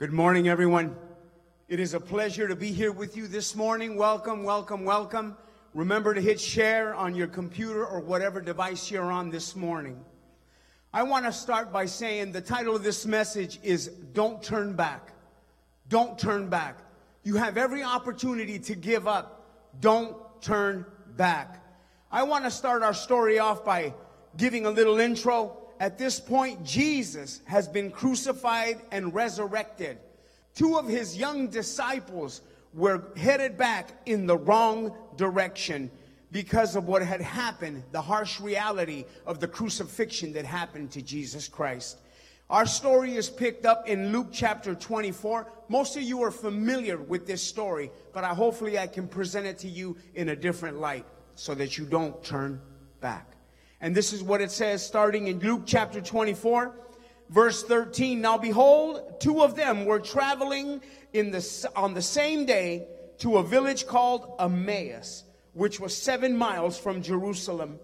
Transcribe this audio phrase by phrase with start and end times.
[0.00, 0.96] Good morning, everyone.
[1.68, 3.96] It is a pleasure to be here with you this morning.
[3.96, 5.36] Welcome, welcome, welcome.
[5.74, 10.02] Remember to hit share on your computer or whatever device you're on this morning.
[10.90, 15.12] I want to start by saying the title of this message is Don't Turn Back.
[15.90, 16.78] Don't turn back.
[17.22, 19.50] You have every opportunity to give up.
[19.82, 21.62] Don't turn back.
[22.10, 23.92] I want to start our story off by
[24.38, 25.58] giving a little intro.
[25.80, 29.98] At this point, Jesus has been crucified and resurrected.
[30.54, 32.42] Two of his young disciples
[32.74, 35.90] were headed back in the wrong direction
[36.30, 41.48] because of what had happened, the harsh reality of the crucifixion that happened to Jesus
[41.48, 41.96] Christ.
[42.50, 45.50] Our story is picked up in Luke chapter 24.
[45.68, 49.58] Most of you are familiar with this story, but I hopefully I can present it
[49.60, 52.60] to you in a different light so that you don't turn
[53.00, 53.39] back.
[53.80, 56.74] And this is what it says starting in Luke chapter 24,
[57.30, 58.20] verse 13.
[58.20, 62.86] Now behold, two of them were traveling in the, on the same day
[63.18, 67.78] to a village called Emmaus, which was seven miles from Jerusalem.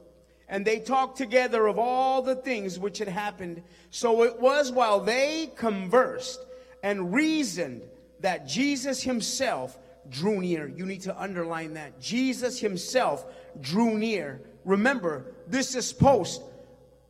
[0.48, 3.62] And they talked together of all the things which had happened.
[3.90, 6.40] So it was while they conversed
[6.82, 7.82] and reasoned
[8.20, 10.68] that Jesus himself drew near.
[10.68, 12.00] You need to underline that.
[12.00, 13.26] Jesus himself
[13.60, 14.40] drew near.
[14.66, 16.42] Remember, this is post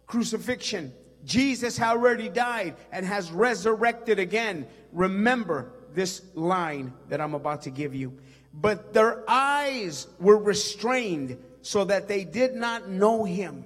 [0.06, 0.92] crucifixion.
[1.24, 4.66] Jesus already died and has resurrected again.
[4.92, 8.16] Remember this line that I'm about to give you.
[8.52, 13.64] But their eyes were restrained so that they did not know him.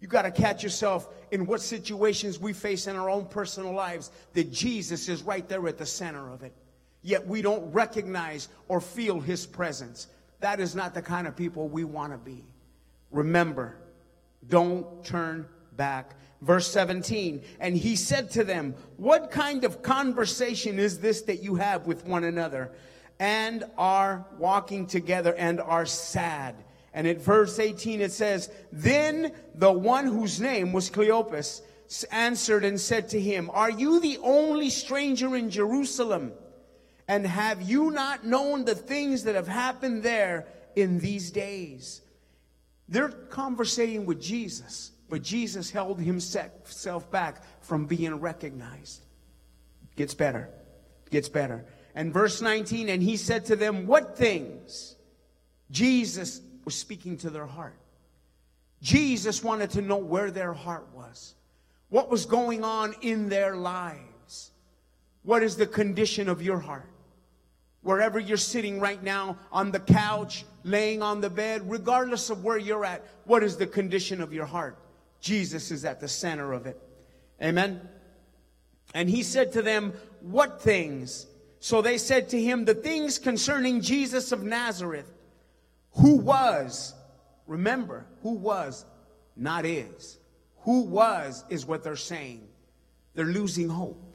[0.00, 4.10] You got to catch yourself in what situations we face in our own personal lives
[4.32, 6.54] that Jesus is right there at the center of it.
[7.02, 10.06] Yet we don't recognize or feel his presence.
[10.40, 12.44] That is not the kind of people we want to be.
[13.10, 13.76] Remember,
[14.46, 16.14] don't turn back.
[16.40, 21.56] Verse 17, and he said to them, What kind of conversation is this that you
[21.56, 22.70] have with one another
[23.18, 26.54] and are walking together and are sad?
[26.94, 31.62] And at verse 18 it says, Then the one whose name was Cleopas
[32.12, 36.32] answered and said to him, Are you the only stranger in Jerusalem?
[37.08, 42.02] And have you not known the things that have happened there in these days?
[42.88, 49.04] They're conversating with Jesus, but Jesus held himself back from being recognized.
[49.96, 50.48] Gets better.
[51.10, 51.66] Gets better.
[51.94, 54.96] And verse 19, and he said to them, What things?
[55.70, 57.78] Jesus was speaking to their heart.
[58.80, 61.34] Jesus wanted to know where their heart was,
[61.88, 64.52] what was going on in their lives.
[65.22, 66.88] What is the condition of your heart?
[67.82, 72.58] Wherever you're sitting right now, on the couch, laying on the bed, regardless of where
[72.58, 74.78] you're at, what is the condition of your heart?
[75.20, 76.80] Jesus is at the center of it.
[77.42, 77.80] Amen.
[78.94, 81.26] And he said to them, What things?
[81.60, 85.12] So they said to him, The things concerning Jesus of Nazareth
[85.92, 86.94] who was,
[87.46, 88.84] remember, who was,
[89.36, 90.18] not is.
[90.60, 92.46] Who was is what they're saying.
[93.14, 94.07] They're losing hope.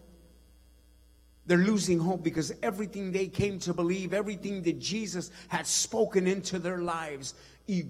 [1.45, 6.57] They're losing hope because everything they came to believe, everything that Jesus had spoken into
[6.57, 7.33] their lives,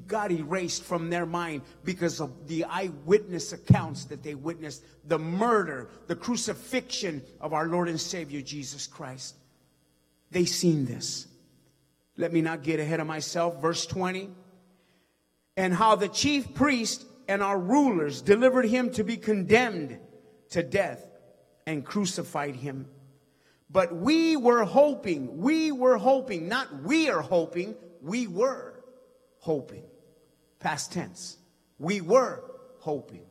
[0.08, 5.90] got erased from their mind because of the eyewitness accounts that they witnessed the murder,
[6.08, 9.36] the crucifixion of our Lord and Savior Jesus Christ.
[10.32, 11.28] They seen this.
[12.18, 13.62] Let me not get ahead of myself.
[13.62, 14.30] Verse 20.
[15.58, 20.00] And how the chief priest and our rulers delivered him to be condemned
[20.52, 21.04] to death
[21.66, 22.88] and crucified him.
[23.74, 28.82] But we were hoping, we were hoping, not we are hoping, we were
[29.40, 29.84] hoping.
[30.60, 31.38] Past tense.
[31.80, 32.44] We were
[32.80, 33.26] hoping.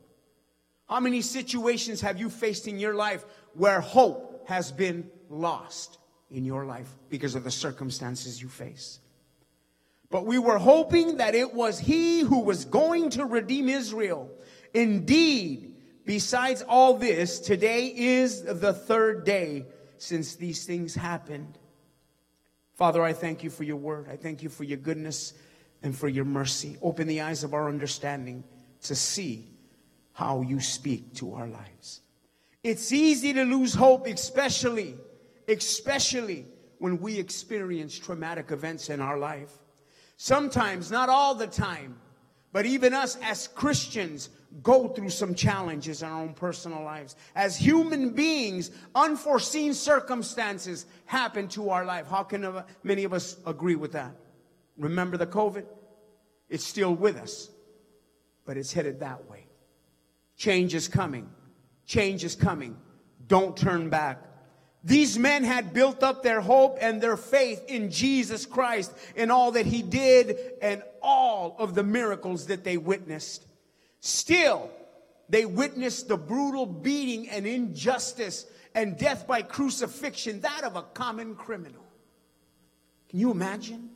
[0.87, 5.97] How many situations have you faced in your life where hope has been lost?
[6.33, 8.99] in your life because of the circumstances you face.
[10.09, 14.29] But we were hoping that it was He who was going to redeem Israel.
[14.73, 15.75] Indeed,
[16.05, 19.65] besides all this, today is the third day
[20.03, 21.57] since these things happened.
[22.73, 24.07] Father, I thank you for your word.
[24.09, 25.33] I thank you for your goodness
[25.81, 26.77] and for your mercy.
[26.81, 28.43] Open the eyes of our understanding
[28.83, 29.49] to see
[30.11, 32.01] how you speak to our lives.
[32.63, 34.95] It's easy to lose hope, especially
[35.47, 36.45] especially
[36.79, 39.51] when we experience traumatic events in our life.
[40.17, 41.99] Sometimes, not all the time,
[42.53, 44.29] but even us as Christians
[44.61, 47.15] go through some challenges in our own personal lives.
[47.35, 52.07] As human beings, unforeseen circumstances happen to our life.
[52.07, 54.15] How can many of us agree with that?
[54.77, 55.65] Remember the COVID?
[56.49, 57.49] It's still with us,
[58.45, 59.47] but it's headed that way.
[60.37, 61.29] Change is coming.
[61.87, 62.77] Change is coming.
[63.25, 64.23] Don't turn back.
[64.83, 69.51] These men had built up their hope and their faith in Jesus Christ and all
[69.51, 73.45] that he did and all of the miracles that they witnessed.
[74.01, 74.69] Still,
[75.29, 78.45] they witnessed the brutal beating and injustice
[78.75, 81.85] and death by crucifixion, that of a common criminal.
[83.09, 83.89] Can you imagine?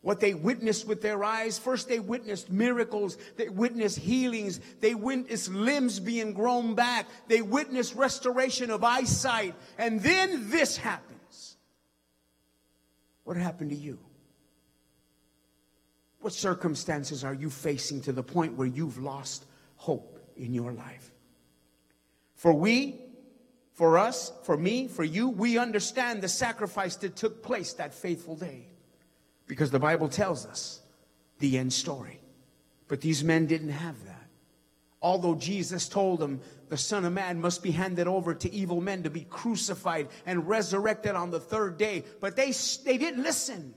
[0.00, 1.58] What they witnessed with their eyes.
[1.58, 7.94] First, they witnessed miracles, they witnessed healings, they witnessed limbs being grown back, they witnessed
[7.94, 11.56] restoration of eyesight, and then this happens.
[13.24, 13.98] What happened to you?
[16.20, 19.44] What circumstances are you facing to the point where you've lost
[19.76, 21.12] hope in your life?
[22.34, 23.00] For we,
[23.74, 28.36] for us, for me, for you, we understand the sacrifice that took place that faithful
[28.36, 28.66] day.
[29.48, 30.80] Because the Bible tells us
[31.40, 32.20] the end story.
[32.86, 34.14] But these men didn't have that.
[35.00, 39.04] Although Jesus told them the Son of Man must be handed over to evil men
[39.04, 42.52] to be crucified and resurrected on the third day, but they,
[42.84, 43.74] they didn't listen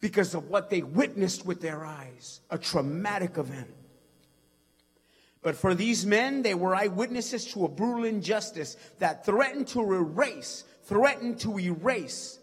[0.00, 3.74] because of what they witnessed with their eyes a traumatic event.
[5.42, 10.64] But for these men, they were eyewitnesses to a brutal injustice that threatened to erase,
[10.84, 12.37] threatened to erase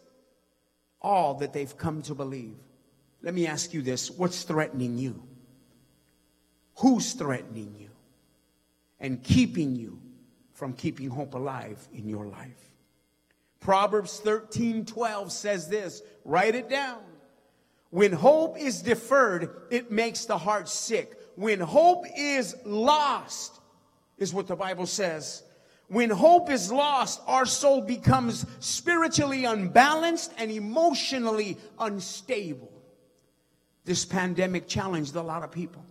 [1.06, 2.58] all that they've come to believe.
[3.22, 5.24] Let me ask you this what's threatening you?
[6.78, 7.90] Who's threatening you
[9.00, 10.02] and keeping you
[10.54, 12.72] from keeping hope alive in your life?
[13.60, 17.00] Proverbs 13 12 says this write it down.
[17.92, 21.18] When hope is deferred, it makes the heart sick.
[21.36, 23.60] When hope is lost,
[24.18, 25.44] is what the Bible says,
[25.88, 32.72] when hope is lost, our soul becomes spiritually unbalanced and emotionally unstable.
[33.84, 35.86] This pandemic challenged a lot of people.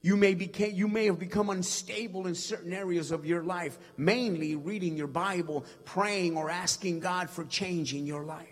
[0.00, 4.56] You may, became, you may have become unstable in certain areas of your life, mainly
[4.56, 8.48] reading your Bible, praying, or asking God for change in your life.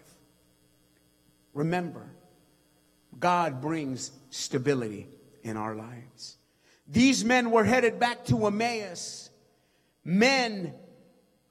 [1.52, 2.06] Remember,
[3.18, 5.08] God brings stability
[5.42, 6.36] in our lives.
[6.86, 9.29] These men were headed back to Emmaus
[10.04, 10.74] men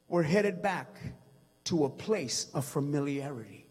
[0.07, 0.95] were headed back
[1.65, 3.65] to a place of familiarity.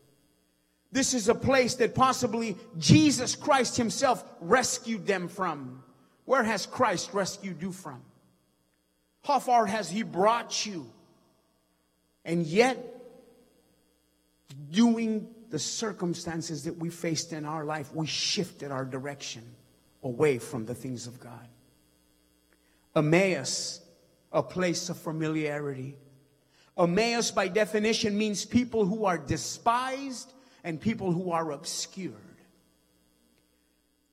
[0.90, 5.82] This is a place that possibly Jesus Christ Himself rescued them from.
[6.24, 8.02] Where has Christ rescued you from?
[9.22, 10.90] How far has He brought you?
[12.24, 12.78] And yet,
[14.70, 19.42] doing the circumstances that we faced in our life, we shifted our direction
[20.02, 21.48] away from the things of God.
[22.94, 23.80] Emmaus
[24.32, 25.96] a place of familiarity.
[26.78, 30.32] Emmaus, by definition, means people who are despised
[30.62, 32.14] and people who are obscured.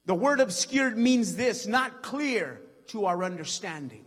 [0.06, 4.06] The word obscured means this not clear to our understanding.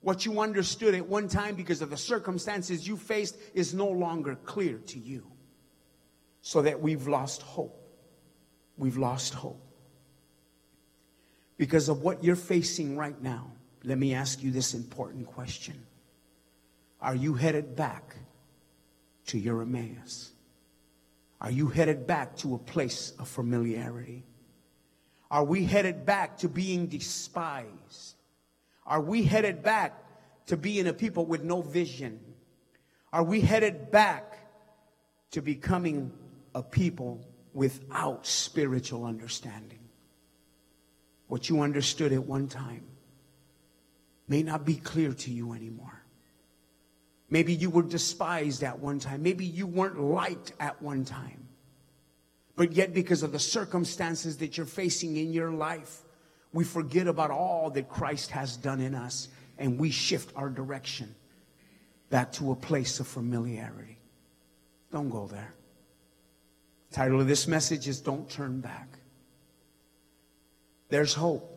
[0.00, 4.36] What you understood at one time because of the circumstances you faced is no longer
[4.44, 5.26] clear to you.
[6.42, 7.82] So that we've lost hope.
[8.76, 9.60] We've lost hope.
[11.56, 13.50] Because of what you're facing right now.
[13.84, 15.86] Let me ask you this important question
[17.00, 18.16] Are you headed back
[19.26, 20.32] to your Emmaus?
[21.40, 24.24] Are you headed back to a place of familiarity?
[25.30, 28.14] Are we headed back to being despised?
[28.86, 29.92] Are we headed back
[30.46, 32.20] to being a people with no vision?
[33.12, 34.38] Are we headed back
[35.32, 36.12] to becoming
[36.54, 39.80] a people without spiritual understanding?
[41.26, 42.84] What you understood at one time
[44.28, 46.02] may not be clear to you anymore.
[47.28, 49.22] Maybe you were despised at one time.
[49.22, 51.48] Maybe you weren't liked at one time.
[52.54, 56.02] But yet, because of the circumstances that you're facing in your life,
[56.52, 59.28] we forget about all that Christ has done in us
[59.58, 61.14] and we shift our direction
[62.08, 63.98] back to a place of familiarity.
[64.92, 65.52] Don't go there.
[66.90, 68.98] The title of this message is Don't Turn Back.
[70.88, 71.52] There's hope.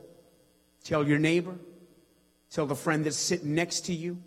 [0.83, 1.55] Tell your neighbor,
[2.51, 4.21] Tell the friend that's sitting next to you.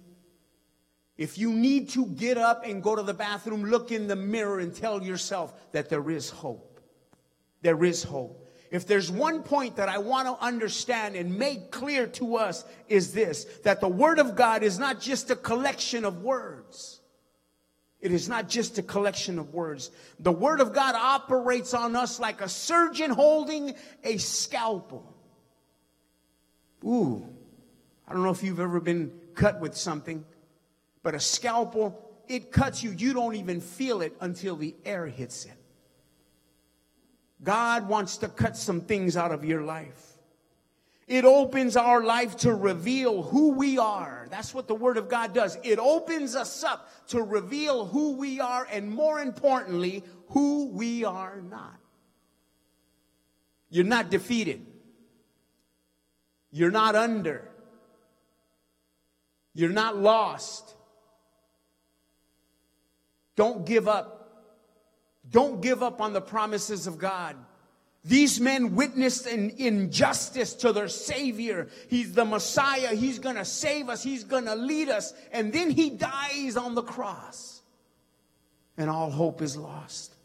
[1.17, 4.61] If you need to get up and go to the bathroom, look in the mirror
[4.61, 6.81] and tell yourself that there is hope.
[7.61, 8.39] There is hope.
[8.71, 13.13] If there's one point that I want to understand and make clear to us is
[13.13, 17.01] this, that the Word of God is not just a collection of words.
[18.01, 19.91] It is not just a collection of words.
[20.19, 25.15] The Word of God operates on us like a surgeon holding a scalpel.
[26.85, 27.29] Ooh,
[28.13, 30.23] I don't know if you've ever been cut with something,
[31.03, 32.91] but a scalpel, it cuts you.
[32.91, 35.57] You don't even feel it until the air hits it.
[37.43, 40.19] God wants to cut some things out of your life.
[41.07, 44.27] It opens our life to reveal who we are.
[44.31, 45.57] That's what the Word of God does.
[45.63, 51.41] It opens us up to reveal who we are and more importantly, who we are
[51.41, 51.79] not.
[53.71, 54.67] You're not defeated.
[56.51, 57.52] You're not under.
[59.55, 60.75] You're not lost.
[63.37, 64.19] Don't give up.
[65.31, 67.37] Don't give up on the promises of God.
[68.05, 71.69] These men witnessed an injustice to their Savior.
[71.89, 72.95] He's the Messiah.
[72.95, 74.03] He's going to save us.
[74.03, 75.15] He's going to lead us.
[75.31, 77.63] And then he dies on the cross.
[78.77, 80.17] And all hope is lost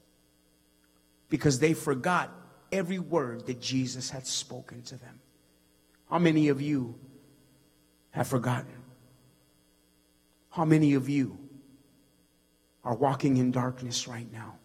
[1.29, 2.31] because they forgot
[2.71, 5.19] every word that Jesus had spoken to them.
[6.09, 6.95] How many of you
[8.11, 8.76] have forgotten?
[10.57, 11.37] How many of you
[12.83, 14.57] are walking in darkness right now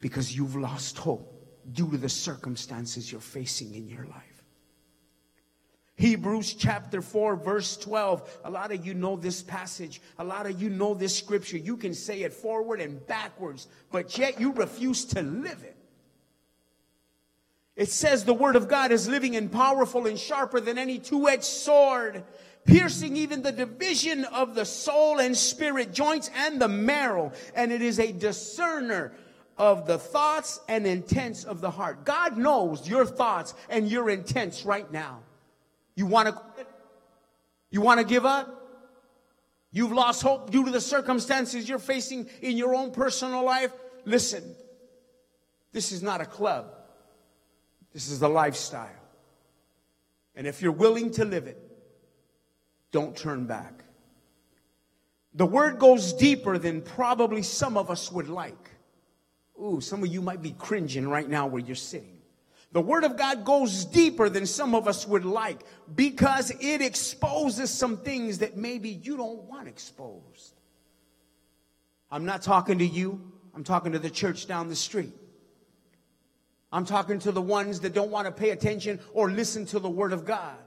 [0.00, 1.30] because you've lost hope
[1.70, 4.42] due to the circumstances you're facing in your life?
[5.96, 8.38] Hebrews chapter 4, verse 12.
[8.44, 10.00] A lot of you know this passage.
[10.18, 11.58] A lot of you know this scripture.
[11.58, 15.76] You can say it forward and backwards, but yet you refuse to live it.
[17.76, 21.44] It says the word of God is living and powerful and sharper than any two-edged
[21.44, 22.24] sword
[22.64, 27.32] piercing even the division of the soul and spirit, joints and the marrow.
[27.54, 29.12] And it is a discerner
[29.56, 32.04] of the thoughts and intents of the heart.
[32.04, 35.20] God knows your thoughts and your intents right now.
[35.94, 36.68] You want to quit?
[37.70, 38.60] You want to give up?
[39.72, 43.72] You've lost hope due to the circumstances you're facing in your own personal life?
[44.04, 44.54] Listen,
[45.72, 46.72] this is not a club.
[47.92, 48.88] This is a lifestyle.
[50.36, 51.58] And if you're willing to live it,
[52.94, 53.82] don't turn back.
[55.34, 58.70] The word goes deeper than probably some of us would like.
[59.60, 62.18] Ooh, some of you might be cringing right now where you're sitting.
[62.70, 67.68] The word of God goes deeper than some of us would like because it exposes
[67.70, 70.54] some things that maybe you don't want exposed.
[72.12, 73.20] I'm not talking to you.
[73.56, 75.14] I'm talking to the church down the street.
[76.70, 79.90] I'm talking to the ones that don't want to pay attention or listen to the
[79.90, 80.58] word of God.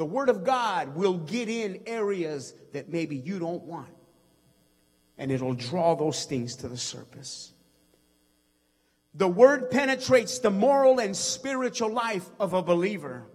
[0.00, 3.92] The Word of God will get in areas that maybe you don't want.
[5.18, 7.52] And it'll draw those things to the surface.
[9.12, 13.26] The Word penetrates the moral and spiritual life of a believer.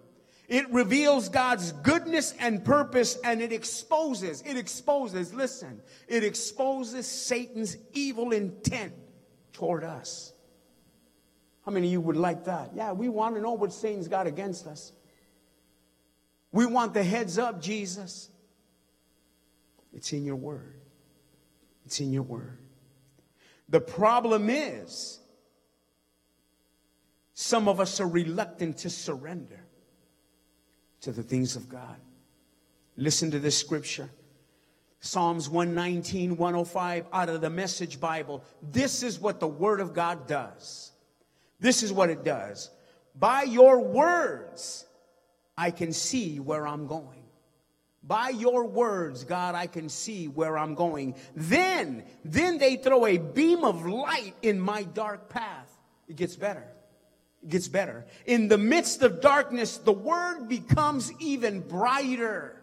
[0.47, 7.77] It reveals God's goodness and purpose and it exposes, it exposes, listen, it exposes Satan's
[7.93, 8.93] evil intent
[9.53, 10.33] toward us.
[11.63, 12.71] How many of you would like that?
[12.73, 14.93] Yeah, we want to know what Satan's got against us.
[16.55, 18.29] We want the heads up, Jesus.
[19.93, 20.79] It's in your word.
[21.85, 22.59] It's in your word.
[23.67, 25.19] The problem is,
[27.33, 29.65] some of us are reluctant to surrender
[31.01, 31.97] to the things of God.
[32.95, 34.09] Listen to this scripture.
[35.01, 38.45] Psalms 119, 105 out of the Message Bible.
[38.61, 40.93] This is what the Word of God does.
[41.59, 42.71] This is what it does.
[43.13, 44.85] By your words,
[45.57, 47.23] I can see where I'm going.
[48.03, 51.15] By your words, God, I can see where I'm going.
[51.35, 55.69] Then, then they throw a beam of light in my dark path.
[56.07, 56.67] It gets better.
[57.41, 58.05] It gets better.
[58.27, 62.61] In the midst of darkness, the word becomes even brighter.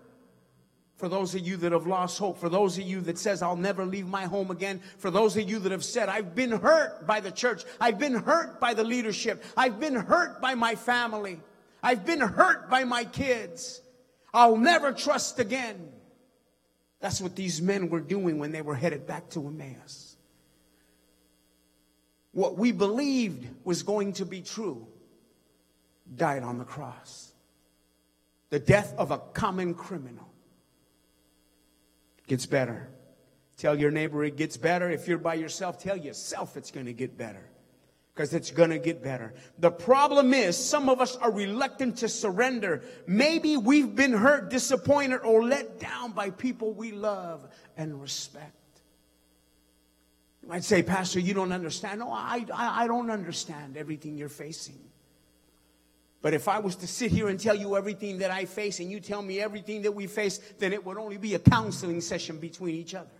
[0.97, 3.57] For those of you that have lost hope, for those of you that says, I'll
[3.57, 7.05] never leave my home again, for those of you that have said, I've been hurt
[7.09, 11.41] by the church, I've been hurt by the leadership, I've been hurt by my family.
[11.83, 13.81] I've been hurt by my kids.
[14.33, 15.93] I'll never trust again.
[17.01, 20.17] That's what these men were doing when they were headed back to Emmaus.
[22.31, 24.87] What we believed was going to be true
[26.15, 27.33] died on the cross.
[28.51, 30.29] The death of a common criminal.
[32.27, 32.89] Gets better.
[33.57, 34.91] Tell your neighbor it gets better.
[34.91, 37.52] If you're by yourself, tell yourself it's going to get better
[38.15, 39.33] because it's going to get better.
[39.59, 42.83] The problem is some of us are reluctant to surrender.
[43.07, 48.53] Maybe we've been hurt, disappointed, or let down by people we love and respect.
[50.43, 52.01] You might say, Pastor, you don't understand.
[52.01, 54.79] No, I, I, I don't understand everything you're facing.
[56.21, 58.91] But if I was to sit here and tell you everything that I face and
[58.91, 62.39] you tell me everything that we face, then it would only be a counseling session
[62.39, 63.11] between each other.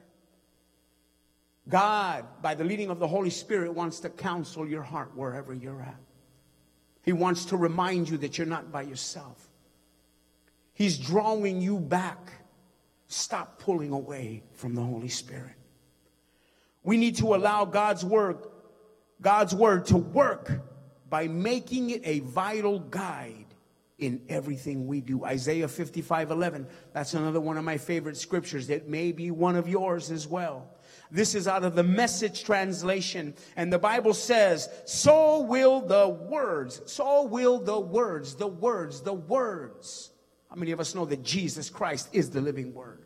[1.69, 5.81] God, by the leading of the Holy Spirit, wants to counsel your heart wherever you're
[5.81, 6.01] at.
[7.03, 9.49] He wants to remind you that you're not by yourself.
[10.73, 12.33] He's drawing you back.
[13.07, 15.55] Stop pulling away from the Holy Spirit.
[16.83, 18.39] We need to allow God's word,
[19.21, 20.51] God's word to work
[21.09, 23.47] by making it a vital guide
[23.99, 25.25] in everything we do.
[25.25, 26.67] Isaiah 55 11.
[26.93, 28.69] That's another one of my favorite scriptures.
[28.69, 30.69] It may be one of yours as well.
[31.13, 33.35] This is out of the message translation.
[33.55, 39.13] And the Bible says, so will the words, so will the words, the words, the
[39.13, 40.11] words.
[40.49, 43.05] How many of us know that Jesus Christ is the living word?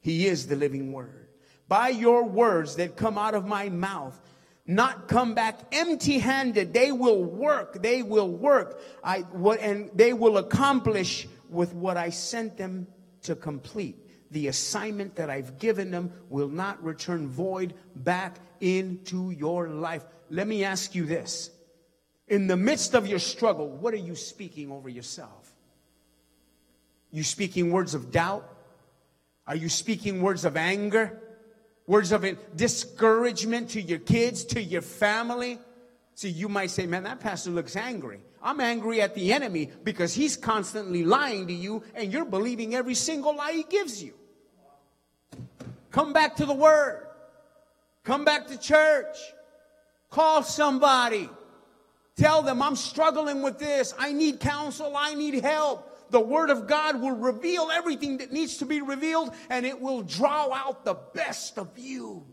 [0.00, 1.28] He is the living word.
[1.68, 4.20] By your words that come out of my mouth,
[4.66, 6.74] not come back empty handed.
[6.74, 7.82] They will work.
[7.82, 8.80] They will work.
[9.04, 12.88] I, what, and they will accomplish with what I sent them
[13.22, 14.05] to complete.
[14.30, 20.04] The assignment that I've given them will not return void back into your life.
[20.30, 21.50] Let me ask you this.
[22.28, 25.52] In the midst of your struggle, what are you speaking over yourself?
[27.12, 28.48] You speaking words of doubt?
[29.46, 31.20] Are you speaking words of anger?
[31.86, 35.60] Words of discouragement to your kids, to your family.
[36.16, 38.20] See, you might say, man, that pastor looks angry.
[38.46, 42.94] I'm angry at the enemy because he's constantly lying to you and you're believing every
[42.94, 44.14] single lie he gives you.
[45.90, 47.06] Come back to the word.
[48.04, 49.16] Come back to church.
[50.10, 51.28] Call somebody.
[52.16, 53.92] Tell them I'm struggling with this.
[53.98, 54.96] I need counsel.
[54.96, 59.34] I need help the Word of God will reveal everything that needs to be revealed
[59.50, 62.24] and it will draw out the best of you.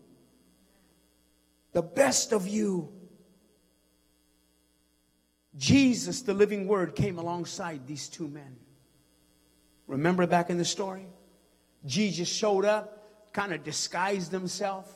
[1.72, 2.92] The best of you.
[5.56, 8.56] Jesus, the living Word, came alongside these two men.
[9.86, 11.06] Remember back in the story?
[11.86, 14.90] Jesus showed up, kind of disguised himself,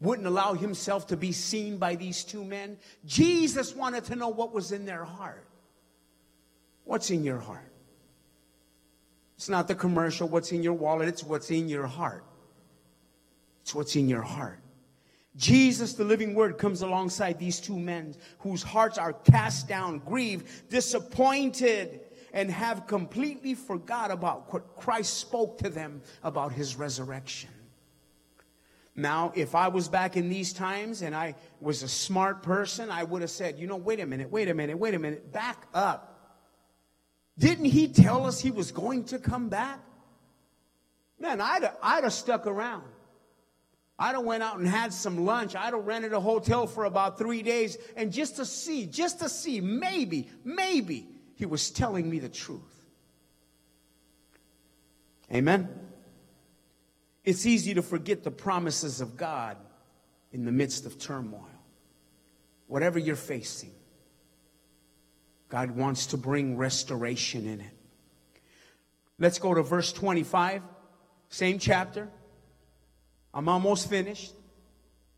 [0.00, 2.78] wouldn't allow himself to be seen by these two men.
[3.04, 5.46] Jesus wanted to know what was in their heart.
[6.84, 7.72] What's in your heart?
[9.36, 12.24] It's not the commercial, what's in your wallet, it's what's in your heart.
[13.62, 14.60] It's what's in your heart.
[15.36, 20.70] Jesus, the living word, comes alongside these two men whose hearts are cast down, grieved,
[20.70, 22.00] disappointed,
[22.32, 27.50] and have completely forgot about what Christ spoke to them about his resurrection.
[28.94, 33.04] Now, if I was back in these times and I was a smart person, I
[33.04, 35.66] would have said, you know, wait a minute, wait a minute, wait a minute, back
[35.74, 36.14] up.
[37.38, 39.80] Didn't he tell us he was going to come back?
[41.18, 42.84] Man, I'd I'd have stuck around.
[43.98, 45.56] I'd have went out and had some lunch.
[45.56, 49.28] I don't rented a hotel for about three days and just to see, just to
[49.28, 52.60] see, maybe, maybe he was telling me the truth.
[55.32, 55.68] Amen.
[57.24, 59.56] It's easy to forget the promises of God
[60.30, 61.48] in the midst of turmoil.
[62.68, 63.72] Whatever you're facing,
[65.48, 67.72] God wants to bring restoration in it.
[69.18, 70.62] Let's go to verse 25,
[71.30, 72.10] same chapter.
[73.36, 74.32] I'm almost finished.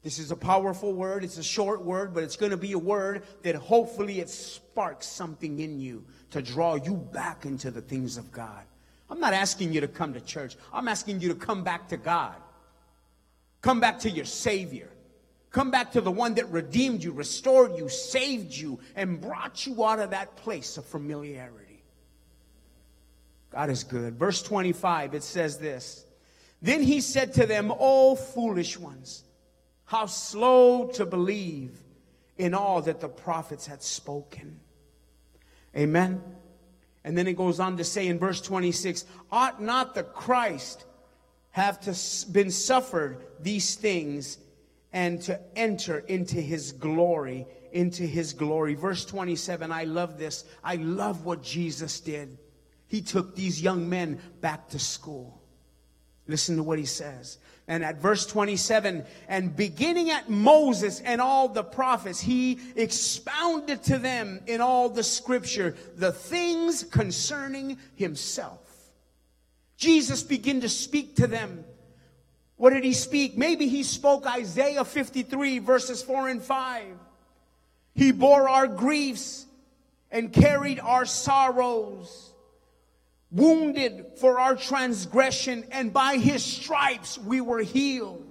[0.03, 1.23] This is a powerful word.
[1.23, 5.07] It's a short word, but it's going to be a word that hopefully it sparks
[5.07, 8.65] something in you to draw you back into the things of God.
[9.09, 10.57] I'm not asking you to come to church.
[10.73, 12.35] I'm asking you to come back to God.
[13.63, 14.91] Come back to your Savior.
[15.53, 19.85] Come back to the one that redeemed you, restored you, saved you, and brought you
[19.85, 21.85] out of that place of familiarity.
[23.53, 24.19] God is good.
[24.19, 26.05] Verse 25, it says this
[26.61, 29.25] Then he said to them, O foolish ones,
[29.85, 31.79] how slow to believe
[32.37, 34.61] in all that the prophets had spoken.
[35.77, 36.23] Amen.
[37.05, 40.85] And then it goes on to say in verse 26 Ought not the Christ
[41.51, 44.39] have to been suffered these things
[44.93, 48.75] and to enter into his glory, into his glory.
[48.75, 50.45] Verse 27, I love this.
[50.65, 52.39] I love what Jesus did.
[52.87, 55.38] He took these young men back to school.
[56.29, 57.39] Listen to what he says.
[57.67, 63.99] And at verse 27, and beginning at Moses and all the prophets, he expounded to
[63.99, 68.61] them in all the scripture the things concerning himself.
[69.77, 71.65] Jesus began to speak to them
[72.59, 73.39] what did he speak?
[73.39, 76.85] Maybe he spoke Isaiah 53 verses 4 and 5.
[77.95, 79.47] He bore our griefs
[80.11, 82.33] and carried our sorrows,
[83.31, 88.25] wounded for our transgression, and by his stripes we were healed.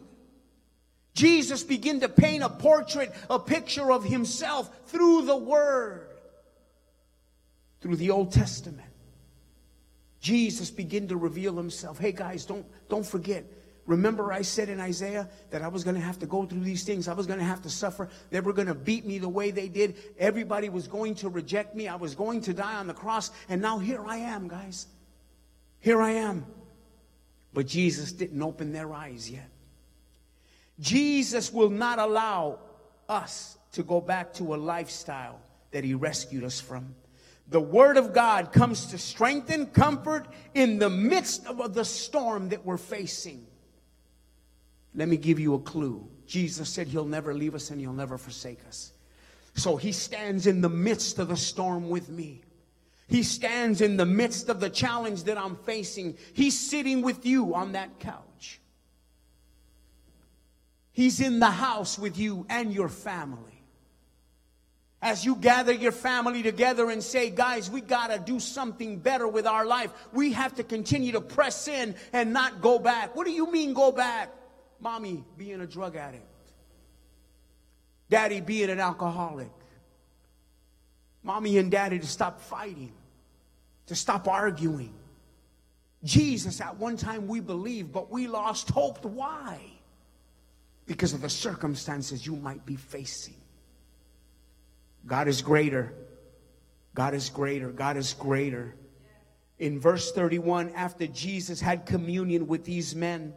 [1.14, 6.10] Jesus began to paint a portrait, a picture of himself through the word,
[7.82, 8.88] through the Old Testament.
[10.20, 11.98] Jesus began to reveal himself.
[11.98, 13.46] Hey guys, don't, don't forget,
[13.88, 16.84] Remember, I said in Isaiah that I was going to have to go through these
[16.84, 17.08] things.
[17.08, 18.10] I was going to have to suffer.
[18.30, 19.96] They were going to beat me the way they did.
[20.20, 21.88] Everybody was going to reject me.
[21.88, 23.32] I was going to die on the cross.
[23.48, 24.88] And now here I am, guys.
[25.80, 26.46] Here I am.
[27.54, 29.50] But Jesus didn't open their eyes yet.
[30.82, 32.60] Jesus will not allow
[33.08, 35.40] us to go back to a lifestyle
[35.72, 36.94] that he rescued us from.
[37.48, 42.66] The Word of God comes to strengthen, comfort in the midst of the storm that
[42.66, 43.48] we're facing.
[44.98, 46.10] Let me give you a clue.
[46.26, 48.92] Jesus said He'll never leave us and He'll never forsake us.
[49.54, 52.42] So He stands in the midst of the storm with me.
[53.08, 56.18] He stands in the midst of the challenge that I'm facing.
[56.34, 58.60] He's sitting with you on that couch.
[60.92, 63.64] He's in the house with you and your family.
[65.00, 69.28] As you gather your family together and say, guys, we got to do something better
[69.28, 69.94] with our life.
[70.12, 73.16] We have to continue to press in and not go back.
[73.16, 74.32] What do you mean go back?
[74.80, 76.24] Mommy being a drug addict.
[78.10, 79.52] Daddy being an alcoholic.
[81.24, 82.94] Mommy and daddy to stop fighting,
[83.88, 84.94] to stop arguing.
[86.04, 89.04] Jesus, at one time we believed, but we lost hope.
[89.04, 89.60] Why?
[90.86, 93.36] Because of the circumstances you might be facing.
[95.06, 95.94] God is greater.
[96.94, 97.72] God is greater.
[97.72, 98.76] God is greater.
[99.60, 103.34] In verse 31, after Jesus had communion with these men,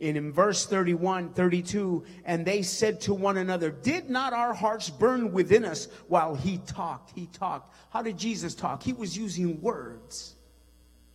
[0.00, 4.90] and in verse 31, 32, and they said to one another, Did not our hearts
[4.90, 7.12] burn within us while he talked?
[7.14, 7.74] He talked.
[7.90, 8.82] How did Jesus talk?
[8.82, 10.34] He was using words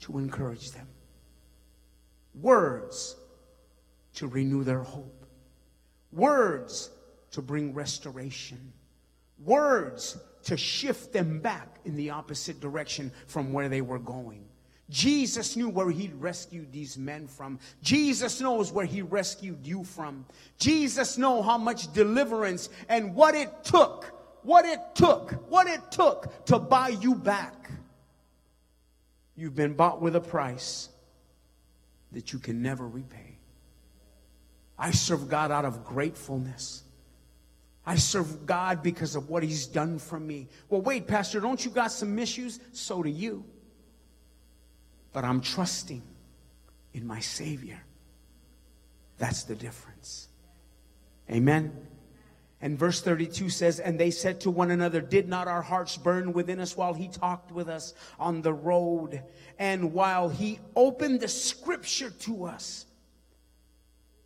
[0.02, 0.88] to encourage them,
[2.34, 3.16] words
[4.16, 5.26] to renew their hope,
[6.12, 6.90] words
[7.32, 8.74] to bring restoration,
[9.38, 14.46] words to shift them back in the opposite direction from where they were going.
[14.92, 17.60] Jesus knew where he rescued these men from.
[17.82, 20.26] Jesus knows where he rescued you from.
[20.60, 26.46] Jesus know how much deliverance and what it took, what it took, what it took
[26.46, 27.72] to buy you back.
[29.38, 30.90] You've been bought with a price
[32.12, 33.40] that you can never repay.
[34.78, 36.84] I serve God out of gratefulness.
[37.86, 40.50] I serve God because of what he's done for me.
[40.70, 42.60] Well, wait, Pastor, don't you got some issues?
[42.74, 43.46] So do you
[45.14, 46.02] but I'm trusting
[46.94, 47.82] in my Savior.
[49.18, 50.28] That's the difference.
[51.30, 51.88] Amen.
[52.62, 56.34] And verse 32 says, And they said to one another, Did not our hearts burn
[56.34, 59.24] within us while he talked with us on the road
[59.58, 62.86] and while he opened the scripture to us?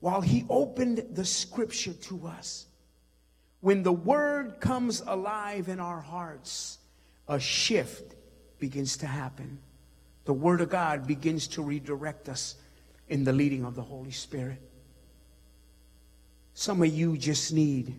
[0.01, 2.67] While he opened the scripture to us.
[3.61, 6.77] When the word comes alive in our hearts,
[7.27, 8.15] a shift
[8.59, 9.59] begins to happen
[10.25, 12.55] the Word of God begins to redirect us
[13.07, 14.61] in the leading of the Holy Spirit.
[16.53, 17.95] Some of you just need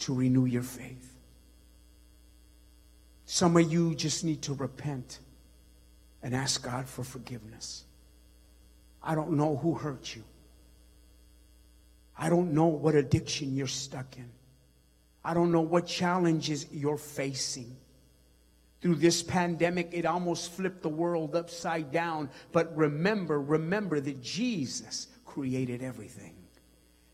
[0.00, 1.16] to renew your faith.
[3.24, 5.18] Some of you just need to repent
[6.22, 7.84] and ask God for forgiveness.
[9.02, 10.24] I don't know who hurt you.
[12.16, 14.28] I don't know what addiction you're stuck in.
[15.24, 17.76] I don't know what challenges you're facing
[18.80, 22.30] through this pandemic, it almost flipped the world upside down.
[22.52, 26.34] But remember, remember that Jesus created everything.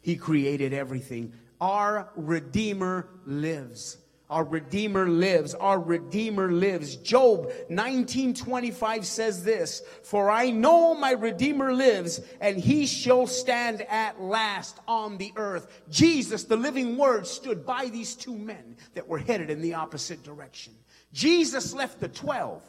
[0.03, 1.33] He created everything.
[1.61, 3.97] Our Redeemer lives.
[4.29, 5.55] Our Redeemer lives.
[5.55, 6.97] Our Redeemer lives.
[6.97, 14.21] Job 1925 says this, For I know my Redeemer lives, and he shall stand at
[14.21, 15.83] last on the earth.
[15.89, 20.23] Jesus, the living word, stood by these two men that were headed in the opposite
[20.23, 20.75] direction.
[21.15, 22.61] Jesus left the 12.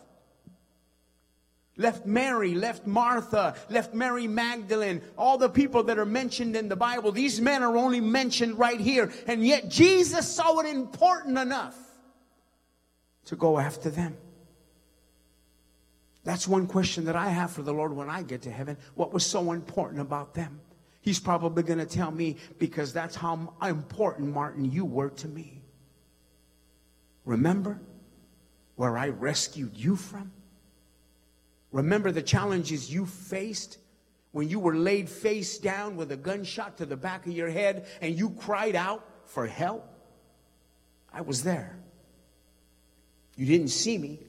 [1.77, 6.75] Left Mary, left Martha, left Mary Magdalene, all the people that are mentioned in the
[6.75, 7.11] Bible.
[7.11, 9.11] These men are only mentioned right here.
[9.27, 11.75] And yet Jesus saw it important enough
[13.25, 14.15] to go after them.
[16.23, 18.77] That's one question that I have for the Lord when I get to heaven.
[18.93, 20.61] What was so important about them?
[21.01, 25.61] He's probably going to tell me because that's how important, Martin, you were to me.
[27.25, 27.81] Remember?
[28.75, 30.31] Where I rescued you from?
[31.71, 33.77] Remember the challenges you faced
[34.31, 37.87] when you were laid face down with a gunshot to the back of your head
[38.01, 39.85] and you cried out for help?
[41.11, 41.77] I was there.
[43.35, 44.19] You didn't see me,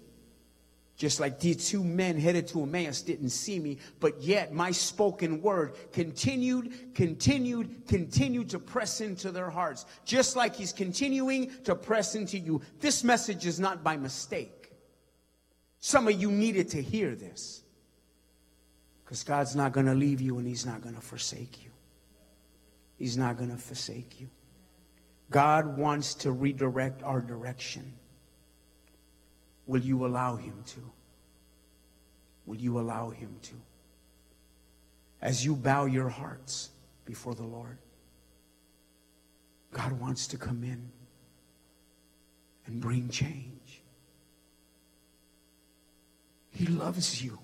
[0.97, 5.43] just like these two men headed to Emmaus didn't see me, but yet my spoken
[5.43, 12.15] word continued, continued, continued to press into their hearts, just like he's continuing to press
[12.15, 12.63] into you.
[12.81, 14.73] This message is not by mistake.
[15.81, 17.63] Some of you needed to hear this
[19.05, 21.71] because God's not going to leave you and he's not going to forsake you.
[22.97, 24.31] He's not going to forsake you.
[25.31, 27.93] God wants to redirect our direction.
[29.67, 30.81] Will you allow him to?
[32.47, 33.55] Will you allow him to?
[35.21, 36.71] As you bow your hearts
[37.05, 37.79] before the Lord,
[39.73, 40.91] God wants to come in
[42.67, 43.83] and bring change.
[46.51, 47.39] He loves you.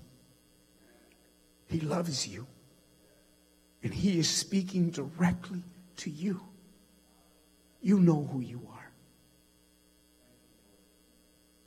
[1.69, 2.47] He loves you.
[3.83, 5.63] And He is speaking directly
[5.99, 6.41] to you.
[7.83, 8.72] You know who you are.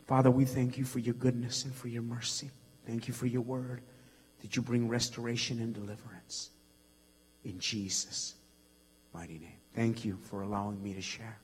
[0.06, 2.52] Father, we thank you for your goodness and for your mercy.
[2.86, 3.82] Thank you for your word
[4.42, 6.52] that you bring restoration and deliverance.
[7.44, 8.36] In Jesus'
[9.14, 9.58] mighty name.
[9.74, 11.40] Thank you for allowing me to share.